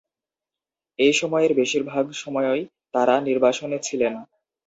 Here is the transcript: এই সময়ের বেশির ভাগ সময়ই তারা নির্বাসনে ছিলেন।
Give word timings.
এই 0.99 1.13
সময়ের 1.13 1.51
বেশির 1.53 1.83
ভাগ 1.83 2.05
সময়ই 2.15 2.61
তারা 2.93 3.15
নির্বাসনে 3.21 3.77
ছিলেন। 3.79 4.13